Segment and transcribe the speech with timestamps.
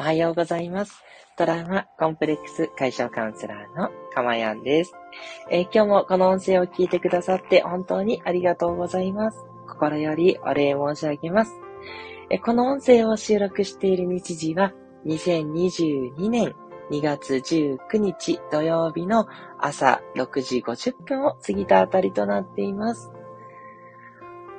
[0.00, 1.02] おはようございます。
[1.36, 4.92] トラウマコンプレックス解消カウンセラーのかまやんです、
[5.50, 9.44] えー、今日もこの音声を聞いてくださって本当にありがとうございます。
[9.66, 11.52] 心よりお礼申し上げます。
[12.30, 14.72] えー、この音声を収録している日時は
[15.04, 16.54] 2022年
[16.92, 19.26] 2月19日土曜日の
[19.58, 23.10] 朝6時50分を過ぎたあたりとなっています。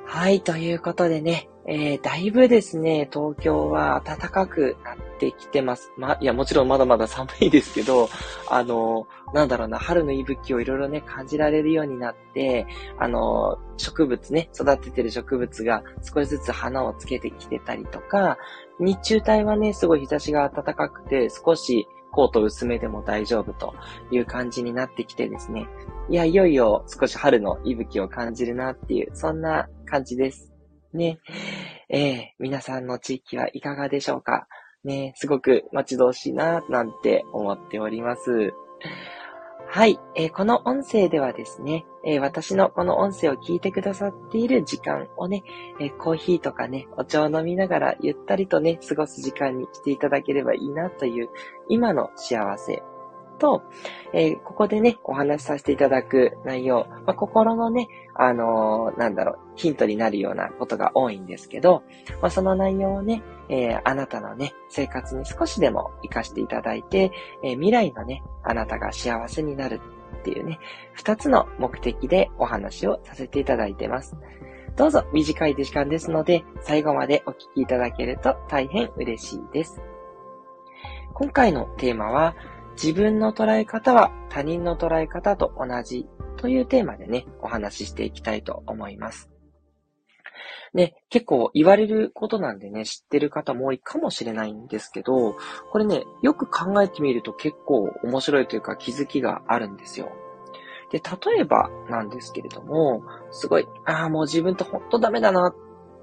[0.04, 4.76] はい、ということでね、えー、だいぶですね、東京は暖かく
[5.20, 5.92] てきてます。
[5.96, 8.08] ま、いや、もちろんまだまだ寒いですけど、
[8.50, 12.66] あの、なんだろうな、春の息吹をいろいろね、感じられるようになって、
[12.98, 18.38] あの、植物ね、育ててる植物が少しずつ花をつけてきてたりとか、
[18.80, 23.74] 日中帯はね、すごい日差しが暖かくて、少しコート薄めでも大丈夫と
[24.10, 25.68] いう感じになってきてですね。
[26.08, 30.50] いや、いよいよ少し春の息吹を感じるなっていう、そんな感じです。
[30.92, 31.20] ね。
[31.88, 34.46] えー、皆さんの地域はいかがでしょうか？
[34.84, 38.54] ね、すごく待ち遠しいな、なんて思っております。
[39.72, 45.44] はい、えー、この音声ではですね、えー、私のこの音声を聞いてくださっている時間をね、
[45.78, 51.28] えー、コーヒーとかね、お茶を飲みながらゆったりとね、過ごす時間にしていただければいいなという、
[51.68, 52.82] 今の幸せ
[53.40, 53.62] と、
[54.12, 61.82] えー、ここでね、お話しさせていただく内容、まあ、心のね、あのー、なんだろう、ヒントになるようなことが多いんですけど、
[62.20, 67.10] まあ、その内容をね、えー、あなたのね、生活に少しでも活かしていただいて、
[67.42, 69.80] え未来のね、あなたが幸せになる
[70.20, 70.60] っていうね、
[70.92, 74.16] 二つの目的でお話をさせていただいてます。
[74.76, 79.80] どうぞ短い時間ですので、最後までお聞きいただけると大変嬉しいです。
[81.14, 82.34] 今回のテーマは、
[82.82, 86.06] 自分の捉え方は他人の捉え方と同じ
[86.38, 89.30] というテーマでね、お話ししていきたいと思います。
[90.72, 95.36] ね、結構言われることなんでね、知ってる方も多いかもしれないんですけど、
[95.70, 100.10] これね、よく考えてみると結構面白いというか気づきがあるんですよ。
[100.90, 105.54] で、例えばなんですけれども、すごい、ああ、もう自分とほんとダメだなっ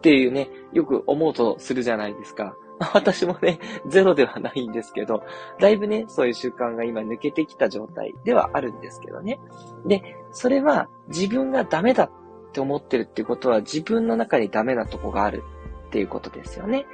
[0.01, 2.55] ていうね、よく思うとするじゃないですか。
[2.93, 5.23] 私もね、ゼロではないんですけど、
[5.59, 9.39] だいぶね、そういう習慣が今抜けてきた状態ではあるんですけどね。
[9.85, 12.11] で、それは自分がダメだっ
[12.51, 15.43] て思ってるっていうことは自分の中にダメなとこがある
[15.87, 16.85] っていうことですよね。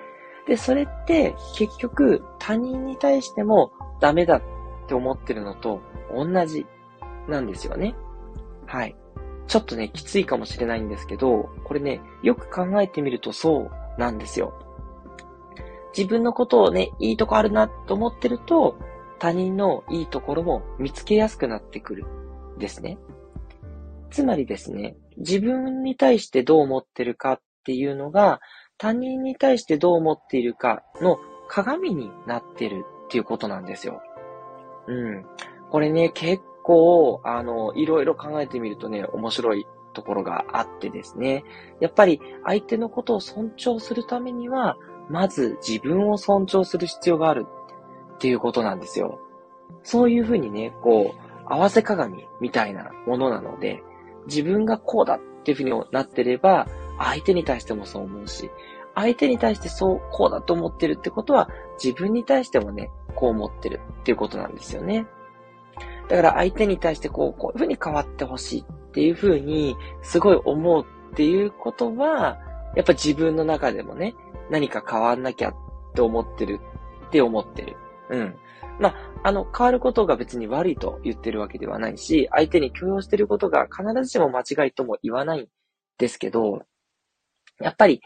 [0.47, 4.41] で、それって結局他人に対してもダメだっ
[4.87, 5.81] て思ってるのと
[6.13, 6.65] 同じ
[7.27, 7.95] なんですよね。
[8.65, 8.95] はい。
[9.47, 14.53] ちょっとね、きついかもしれないんですけど、これね、よく考えてみるとそうなんですよ。
[15.95, 18.77] 自分のことをね、いいとこあるなと思ってると、
[19.19, 22.05] 他人のいいところも見つけやすくなってくる。
[22.57, 22.97] ですね。
[24.11, 28.41] つまりですね、自分に対してどう思ってるかっていうのが、
[28.77, 34.01] 他人に対してどう思っているかの鏡になってるっていうことなんですよ。
[34.87, 35.25] うん。
[35.71, 41.43] これね、結構、あの、いろいろ考えてみるとね、面白いところがあってですね。
[41.79, 44.77] やっぱり相手のことを尊重するためには、
[45.09, 47.45] まず自分を尊重する必要がある
[48.15, 49.19] っていうことなんですよ。
[49.83, 53.83] そういうふうにね、こう、合わせ鏡みたいなものなので、
[54.27, 58.49] 自分がこうだっていうふうになってれば、相手に対してもそう思うし、
[58.95, 61.49] 相手に対してそう、こうだと思ってるってことは、
[61.83, 65.05] 自分に対してもね、こう思ってるっていうことなんですよね。
[66.07, 72.37] だから相手に対してこう、こういうふうに変わってほしいっていうふうに、すごい思うっていうことは、
[72.75, 74.15] やっぱ自分の中でもね、
[74.49, 75.53] 何か変わんなきゃっ
[75.93, 76.59] て思ってる
[77.07, 77.75] って思ってる。
[78.09, 78.35] うん。
[78.79, 85.47] まあ、あの、変わることが別に悪いと言ってるわけではないし、相手に許容してることが必ずしも間違いとも言わないん
[85.97, 86.63] ですけど、
[87.59, 88.01] やっぱり、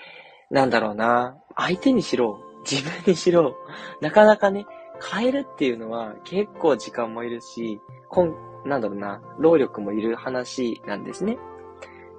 [0.52, 2.40] なんだろうな、相手にしろ、
[2.70, 3.56] 自分にしろ、
[4.02, 4.66] なかなかね、
[5.12, 7.80] 変えるっていうのは結構時間もいるし、
[8.10, 8.36] こん、
[8.66, 11.38] なんだろうな、労力もいる話なんですね。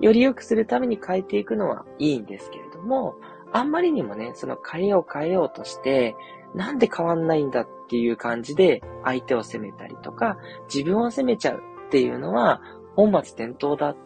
[0.00, 3.16] より良くするために変えていくのはいいんですけれども、
[3.52, 6.14] あんまりにもね、その変えよう変えようとして、
[6.54, 10.38] なんで変わんないんだっていう感じで相手を責めたりとか、
[10.72, 12.60] 自分を責めちゃうっていうのは
[12.96, 13.96] 本末転倒だっ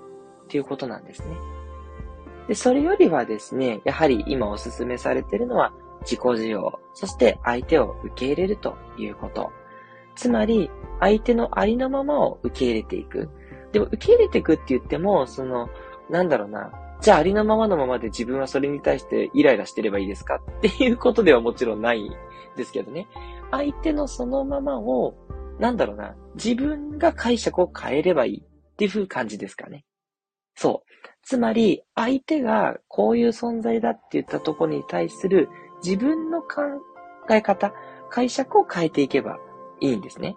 [0.48, 1.36] ていうことなんですね。
[2.48, 5.72] で、それよりはですね、やはり今お勧めされているのは
[6.02, 9.50] 自己需要、そして相手を受け入れるということ。
[10.14, 10.70] つまり、
[11.00, 13.30] 相手のありのままを受け入れていく。
[13.72, 15.68] でも、受け入れていくって言っても、その、
[16.10, 16.70] なんだろうな、
[17.00, 22.08] じゃあありのままのままで自分はそれに対してイライラしてればいいですかっていうことではもちろんない
[22.56, 23.08] ですけどね。
[23.50, 25.14] 相手のそのままを、
[25.58, 29.84] なんだろうな、自分が解釈を変えればいいっていう感じですかね。
[30.54, 31.08] そう。
[31.22, 35.48] つまり、相手がこういう存在だって言ったとこに対する
[35.82, 36.80] 自分の感
[37.30, 37.72] え方、
[38.10, 39.38] 解釈を変えていけば
[39.80, 40.36] いいんですね。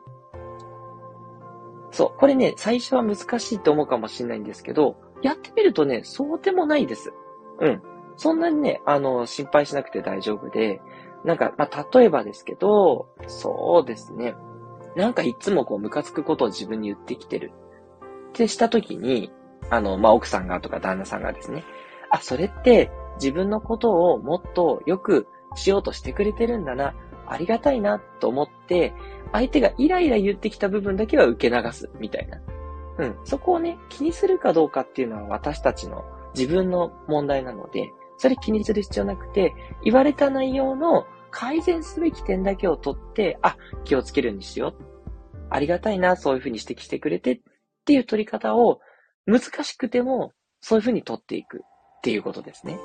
[1.96, 2.20] そう。
[2.20, 7.14] これね、最初は難しいと思うかもしれないんですけど、やってみるとね、そうでもないです。
[7.62, 7.82] うん。
[8.18, 10.82] そんなにね、あの、心配しなくて大丈夫で、
[11.24, 14.36] なんか、まあ、例えばですけど、そうですね。
[14.98, 17.54] なんかいつもこう、ムカつくことを自分に言ってきてる。
[18.30, 19.32] ってしたときに、
[19.70, 21.64] あの、まあ、奥さんがとか旦那さんがですね、
[22.10, 26.94] あ、それって自分のことをもっとよくしようとしてくれてるんだな。
[27.28, 28.94] ありがたいなと思って、
[29.32, 32.40] 相手がイライラ言ってきた部分だけは受け流すみたいな。
[32.98, 33.16] うん。
[33.26, 36.04] そこをね、気にするかどうかっていうのは私たちの
[36.36, 44.76] 自分の問題なので、それ気にする必要なくて、言われた内容の改善すべき点だけを取って、あ、気をつけるようにしよう。
[45.50, 47.40] ありがたいな、そういうふうに指摘してくれてっ
[47.86, 48.80] ていう取り方を、
[49.26, 50.32] 難しくても、
[50.62, 52.80] そういうふうに取っていくっていうことですね。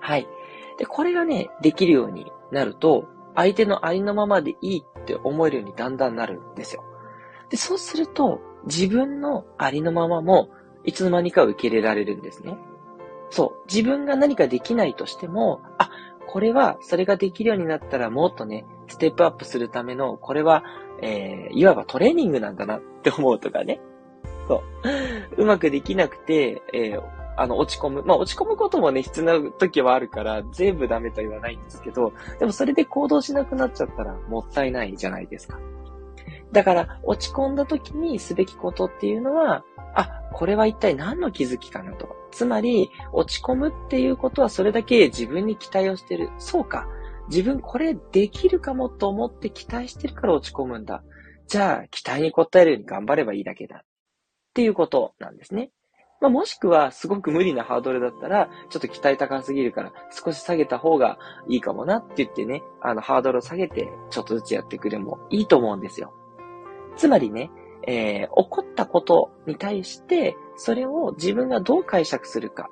[0.00, 0.26] はい。
[0.78, 6.84] で、これがね、できるようになると、相手のありのままでいいって思えるようにだんだんなるんですよ。
[7.48, 10.50] で、そうすると、自分のありのままも、
[10.84, 12.56] いつの間にか受け入れられるんですね。
[13.30, 13.66] そう。
[13.66, 15.90] 自分が何かできないとしても、あ、
[16.26, 20.64] これは、それができるようになったらもっとね、ステップアップするための、これは、
[21.00, 23.80] えー、いわばトレーニングなんだなって思うとかね。
[24.46, 24.62] そ
[25.38, 25.42] う。
[25.42, 28.02] うまくできなくて、えー、あの、落ち込む。
[28.04, 35.58] まあ、落ち込むこともね、必要な時はあるから、全部ダメとは言わないんですけど、でもそれで行動しなくなっちゃったらもったいないじゃないですか。
[36.52, 39.64] だから、落ち込んだ時にすべきことっていうのは、
[39.94, 42.14] あ、これは一体何の気づきかなと。
[42.30, 46.30] つまり、落ち込むっていうことはそれだけ自分に期待をしてる。
[46.38, 46.86] そうか。
[47.28, 51.02] 自分これできるかもと思って期待してるから落ち込むんだ。
[51.46, 53.76] じゃあ、期待に応えるように頑張ればいいだけだ。
[53.76, 53.80] っ
[54.54, 55.70] ていうことなんですね。
[56.22, 66.14] まあ、もしくは、すごく無理なハードルだったら、ちょっと期待高すぎるから、少し下げた方がいいかもなって言ってね、あの、ハードルを下げて、ちょっとずつやってくれもいいと思うんですよ。
[66.96, 67.50] つまりね、
[67.88, 72.70] えー、起こったことに対して、それを自分がどう解釈するか。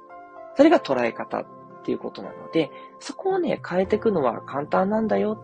[0.55, 1.47] それが捉え方っ
[1.83, 2.71] ていうことなので、
[3.01, 5.43] そこをね、変えていくのは簡単なんだよ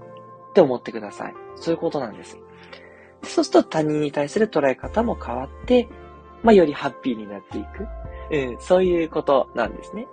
[0.50, 1.34] って思ってください。
[1.56, 2.38] そういうことなんです。
[3.24, 5.88] そうすると他人に対する捉え方も変わって、
[6.46, 7.88] まあ、よりハッピーになっていく。
[8.31, 10.06] うん、そういうことなんですね。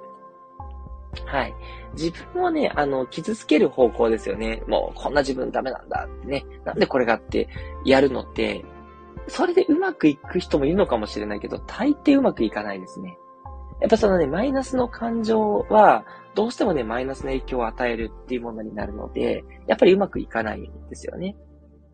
[1.26, 1.54] はい。
[1.94, 4.64] 自分をね、あの、傷つける方向ですよね。
[4.68, 6.44] もう、こんな自分ダメなんだってね。
[6.66, 7.48] なんでこれがって
[7.86, 8.66] やるのって、
[9.28, 13.16] それでうまくいく人もいるのかもしれないけど、大抵うまくいかないですね。
[13.80, 16.04] やっぱそのね、マイナスの感情は、
[16.34, 21.36] どうしてもね、マイナスの影響を与えるっていうものになるので、やっぱりうまくいかないんですよね。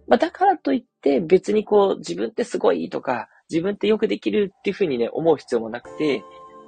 [0.07, 6.23] まあ、だからといって別にこう自分ってすごいとか、自分ってよくできるっていうふうにね、思う必要もなくて、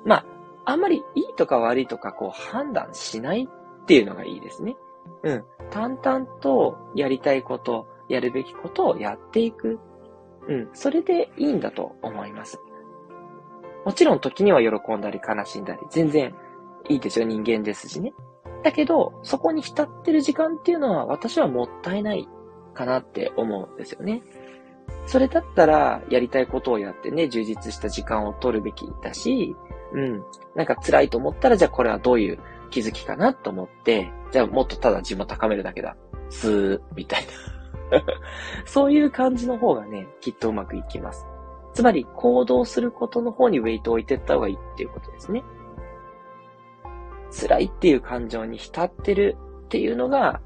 [0.05, 0.25] まあ、
[0.65, 4.75] あんまりいいとか悪いとかこう判断しないっていうのがいいですね。
[5.23, 5.43] うん。
[5.71, 9.79] 淡々とやりたいこと、やるべきことをやっていく。
[10.47, 10.69] うん。
[10.73, 12.59] それでいいんだと思います。
[13.85, 16.35] もちろん時には喜んだり悲しんだり、全然
[16.89, 17.25] いいですよ。
[17.25, 18.13] 人間ですしね。
[18.63, 22.27] だけど、そこに浸ってる時間っていうのは私はもったいない
[22.73, 24.21] かなって思うんですよね。
[25.05, 29.55] それだったら、やりたいことをやってね、充実した時間を取るべきだし、
[29.93, 30.23] うん。
[30.55, 32.39] なんか辛いと思ったら、じゃあこれはどういう
[32.69, 35.95] 気づきかなと思って、じゃあもっとただ自分を高めるだけだ。
[36.29, 37.25] スー、みたい
[37.91, 38.01] な。
[38.65, 41.25] そういう感じの方がね、きっとうまくいきます。
[41.73, 45.43] つまり、行動することの方にウェイトを置いていった方がいいっていうことですね。
[47.31, 50.41] 辛いっていう感情に浸ってるっていうのが、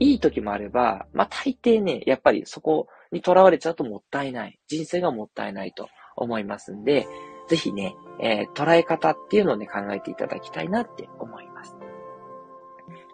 [0.00, 4.58] いい時もあれば、まあ大抵ね、やっぱりそこに囚われちゃうともったいない。
[4.66, 7.06] 人生がもったいないと思いますんで、
[7.48, 11.76] ぜひね、えー、捉え方っていうのをね、考えていただきたいなって思います。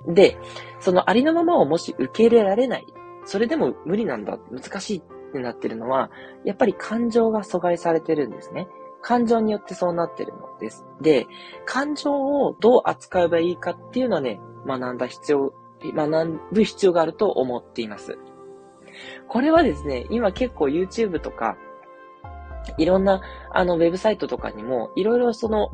[0.07, 0.39] で、
[0.81, 2.87] そのありのままをもし受け入れられない、
[3.25, 5.03] それでも無理なんだ、難しいっ
[5.33, 6.11] てなってるのは、
[6.45, 8.67] やっぱり感情が阻害されてるんですね。
[9.03, 10.85] 感情によってそうなってるのです。
[11.01, 11.27] で、
[11.65, 18.19] 感情をどう扱えばいいかっていうのはね、学んだ必要学ぶ必要があると思っています。
[19.29, 21.57] これはですね、今結構 YouTube とか、
[22.79, 25.73] いろんな、あの、ウェブサイトとかにも、いろいろその、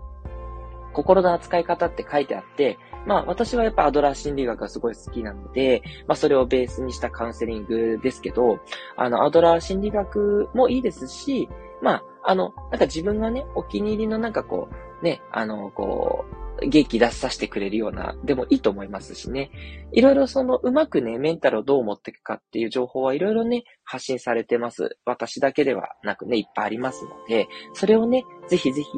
[0.92, 8.60] 心の扱い方って書いてあって、まあ私はやっぱアドラー心理学がすごい好きなので、まあそれをベースにしたカウンセリングですけど、
[8.96, 11.50] あの、アドラー心理学もいいですし、
[11.82, 14.68] まあ、あの、なんか自分がね、お気に入りのなんかこ
[15.00, 16.15] う、ね、あの、こう、
[16.62, 19.50] 元気出させてくれるような、でもいいと思いますしね。
[19.92, 24.96] いろいろその、うまくね、メンタルをどう持っていくかっていう情報はいろいろね、発信されてます。
[25.04, 28.88] 私だけではなくね、いっぱいありますので、それをね、ぜひぜひ、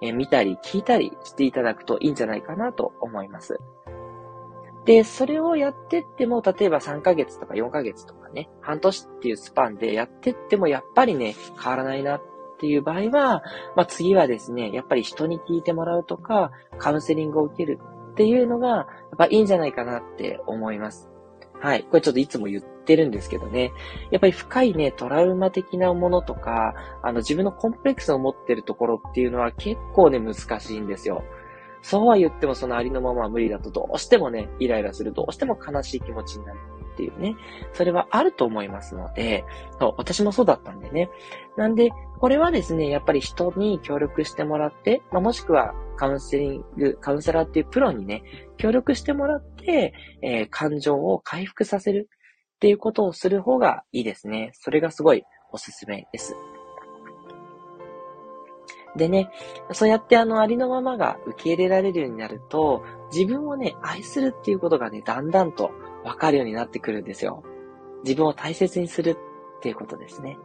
[0.00, 3.58] え見たり聞いたりしていただくといいんじゃないかなと思います。
[4.84, 12.22] で、それをやってっても、例えば3ヶ月とか4ヶ月とかね、半年っていうスパンでやってっても、やっぱりね、変わらないなっ
[12.58, 13.42] っていう場合は、
[13.76, 17.78] まあ次はですね、やっぱり人に聞いてもらうとか、カウンセリングを受ける
[18.12, 18.86] っていうのが、やっ
[19.16, 21.08] ぱいいんじゃないかなって思います。
[21.60, 21.84] はい。
[21.84, 23.70] これちょっといつも言ってるんですけどね。
[24.10, 31.22] やっぱり深いね、トラウマ的なものとか、あの自分のコンプレックスを持ってるところっていうのは結構ね、難しいんですよ。
[31.82, 36.58] そうは言ってもそのありのままは無理だとどうしてもね、イライラする、どうしても悲しい気持ちになる
[36.94, 37.36] っていうね、
[37.72, 39.44] それはあると思いますので、
[39.78, 41.10] そう私もそうだったんでね。
[41.56, 48.22] なんで、これはですね、やっぱり人に協力してもらって、まあ、もしくはカウンセリング、カウンセラーっていうプロにね、
[48.56, 52.08] 協力してもらって、えー、感情を回復させる
[52.56, 54.50] っていうことをする方がいいですね。
[54.54, 56.34] それがすごいおすすめです。
[58.96, 59.30] でね、
[59.72, 62.82] そうやってあのありのままが受け入れられるようになると、
[63.12, 65.70] 自分をね、愛するっていうことがね、だんだんと
[66.04, 67.42] わかるようになってくるんですよ。
[68.02, 69.10] 自分を大切にする
[69.58, 70.36] っていうことですね。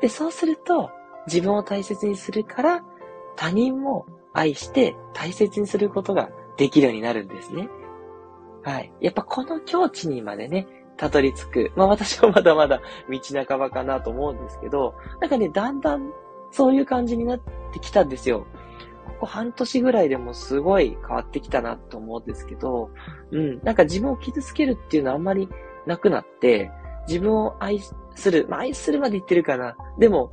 [0.00, 0.90] で、そうすると、
[1.26, 2.84] 自分を大切にするから、
[3.36, 7.68] 他人も愛して大切にすることができるようになるんですね。
[8.62, 8.92] はい。
[9.00, 11.72] やっぱこの境地にまでね、たどり着く。
[11.76, 16.12] まあ私はまだまだ道半ばかなと思うんですけど、なんかね、だんだん
[16.50, 17.40] そういう感じになっ
[17.72, 18.46] てきたんですよ。
[19.06, 22.90] ここ半年ぐらいでもすごい変わってきたなと思うんですけど、
[23.30, 25.48] うん、なんか自分を傷つけるっていうのはあんまり
[25.86, 26.70] なくなって、
[27.08, 27.80] 自分を愛
[28.14, 29.76] する、まあ、愛するまで言ってるかな。
[29.98, 30.30] でも、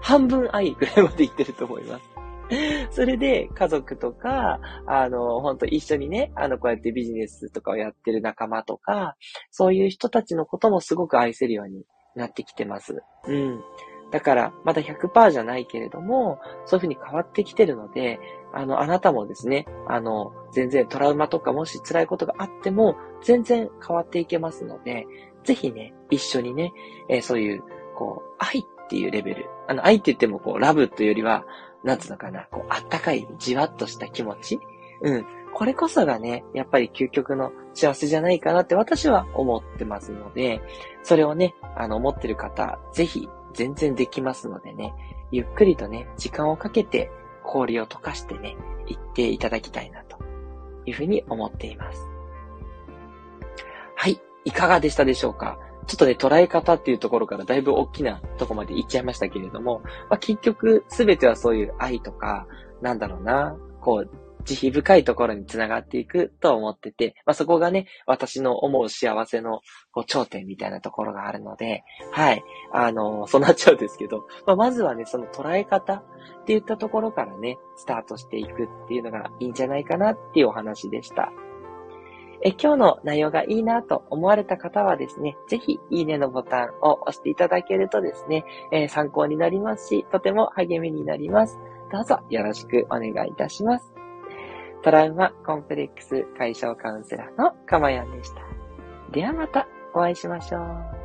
[0.00, 2.18] 半分愛ぐらいまで言ってると思います。
[2.90, 9.16] それで、家族とか、あの、本当一緒にね、あの、こうやってビジネスとかをやってる仲間とか、
[9.50, 13.02] そういう人たちのこともすごく愛せるようになってきてます。
[13.26, 13.62] うん。
[14.10, 18.18] だから、まだ100%じゃないけれども、そういうふうに変わってきてるので、
[18.54, 25.06] あの、あなたもですね、あの、全然トラウマとかもし辛いことがあっても、全然変わっていけますので、
[25.44, 26.72] ぜひね、一緒にね、
[27.10, 27.62] えー、そういう、
[27.94, 29.50] こう、愛っっていうレベル。
[29.68, 31.44] あの、愛って言っても、こう、ラブというよりは、
[31.84, 34.58] なんつうのかな、こう、あったかい、じわっとした気持ち。
[35.02, 35.26] うん。
[35.52, 40.62] これこそがね、やっぱり究極の幸せじゃないかなって私は思ってますので、
[41.02, 44.94] それをね、あの、思ってる方、ぜひ全然できますのでね、
[45.30, 47.10] ゆっくりとね、時間をかけて
[47.42, 50.18] 氷を溶かしてね、行っていただきたいなと
[50.86, 52.00] いうふうに思っています。
[53.94, 54.20] はい。
[54.44, 55.58] いかがでしたでしょうか？
[55.88, 59.80] ちょっとね、捉え方っていうところからだいぶ大きなとこまで行っちゃいましたけれども、
[60.10, 62.46] まあ、結局すべてはそういう愛とか、
[62.82, 64.10] なんだろうな、こう、
[64.44, 69.60] 慈悲深いところにつながっていくと思ってて、まあ、そこがね、私の思う幸せの
[69.92, 72.42] こう頂点みたいなところがあるので、はい。
[72.72, 76.04] あのー、そうなっちゃうんですけど、まあ、まずはね、その捉え方っ
[76.46, 81.30] ていったところからね、スタートしていくっていうのがいいんじゃないかなっていうお話でした。
[82.42, 91.58] え今日の内容がいいなと思われた方はですね、ぜひいいねのボタンを押していただけるとですね、え、参考になりますし、とても励みになります。
[91.90, 93.92] どうぞよろしくお願いいたします。
[94.82, 98.40] トラウマコンプレックス解消カウンセラーのかまやんでした。
[99.10, 100.97] ではまたお会いしましょう。